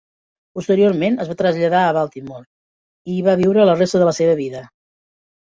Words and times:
Posteriorment 0.59 1.19
es 1.25 1.29
va 1.31 1.35
traslladar 1.41 1.83
a 1.83 1.91
Baltimore 1.99 2.47
i 3.11 3.19
hi 3.19 3.27
va 3.29 3.39
viure 3.43 3.69
la 3.71 3.77
resta 3.79 4.03
de 4.03 4.09
la 4.11 4.15
seva 4.23 4.37
vida. 4.45 4.65